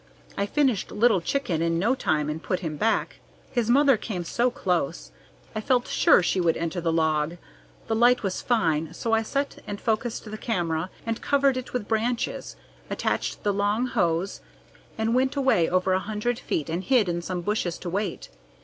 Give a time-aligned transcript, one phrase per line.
[0.35, 3.19] I finished Little Chicken in no time and put him back.
[3.51, 5.11] His mother came so close,
[5.55, 7.37] I felt sure she would enter the log.
[7.85, 11.87] The light was fine, so I set and focused the camera and covered it with
[11.87, 12.55] branches,
[12.89, 14.41] attached the long hose,
[14.97, 18.29] and went away over a hundred feet and hid in some bushes to wait.